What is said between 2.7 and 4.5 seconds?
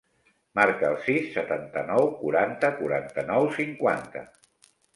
quaranta-nou, cinquanta.